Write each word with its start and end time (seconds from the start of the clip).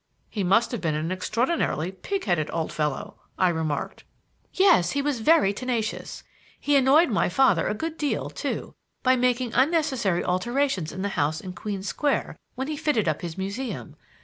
"He 0.31 0.43
must 0.43 0.71
have 0.71 0.81
been 0.81 0.95
an 0.95 1.11
extraordinarily 1.11 1.91
pig 1.91 2.23
headed 2.23 2.49
old 2.51 2.73
fellow," 2.73 3.19
I 3.37 3.49
remarked. 3.49 4.03
"Yes; 4.51 4.93
he 4.93 4.99
was 5.03 5.19
very 5.19 5.53
tenacious. 5.53 6.23
He 6.59 6.75
annoyed 6.75 7.09
my 7.11 7.29
father 7.29 7.67
a 7.67 7.75
good 7.75 7.99
deal, 7.99 8.31
too, 8.31 8.73
by 9.03 9.15
making 9.15 9.53
unnecessary 9.53 10.23
alterations 10.23 10.91
in 10.91 11.03
the 11.03 11.09
house 11.09 11.39
in 11.39 11.53
Queen 11.53 11.83
Square 11.83 12.39
when 12.55 12.67
he 12.67 12.77
fitted 12.77 13.07
up 13.07 13.21
his 13.21 13.37
museum. 13.37 13.95